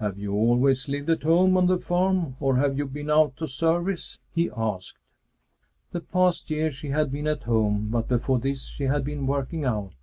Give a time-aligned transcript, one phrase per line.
[0.00, 3.46] "Have you always lived at home on the farm or have you been out to
[3.46, 4.98] service?" he asked.
[5.92, 9.64] The past year she had been at home, but before this she had been working
[9.64, 9.94] out.